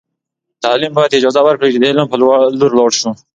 [0.63, 2.17] تعلیم باید اجازه ورکړي چې د علم په
[2.61, 3.11] لور لاړ سو.